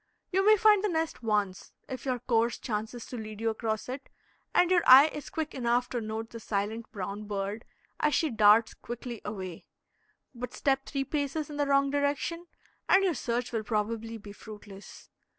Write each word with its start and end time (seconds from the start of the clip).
You 0.31 0.43
may 0.43 0.57
find 0.57 0.83
the 0.83 0.87
nest 0.89 1.21
once, 1.21 1.73
if 1.87 2.05
your 2.05 2.17
course 2.17 2.57
chances 2.57 3.05
to 3.05 3.17
lead 3.17 3.39
you 3.39 3.51
across 3.51 3.87
it 3.87 4.09
and 4.51 4.71
your 4.71 4.81
eye 4.87 5.09
is 5.13 5.29
quick 5.29 5.53
enough 5.53 5.89
to 5.89 6.01
note 6.01 6.31
the 6.31 6.39
silent 6.39 6.91
brown 6.91 7.25
bird 7.25 7.65
as 7.99 8.15
she 8.15 8.31
darts 8.31 8.73
quickly 8.73 9.21
away; 9.23 9.67
but 10.33 10.55
step 10.55 10.87
three 10.87 11.05
paces 11.05 11.51
in 11.51 11.57
the 11.57 11.67
wrong 11.67 11.91
direction, 11.91 12.47
and 12.89 13.03
your 13.03 13.13
search 13.13 13.51
will 13.51 13.61
probably 13.63 14.17
be 14.17 14.31
fruitless. 14.31 15.11